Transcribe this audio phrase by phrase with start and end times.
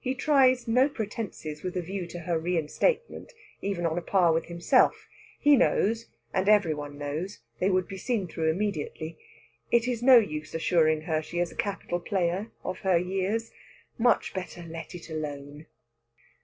[0.03, 4.45] He tries no pretences with a view to her reinstatement, even on a par with
[4.45, 5.07] himself.
[5.39, 9.19] He knows, and every one knows, they would be seen through immediately.
[9.69, 13.51] It is no use assuring her she is a capital player, of her years.
[13.99, 15.67] Much better let it alone!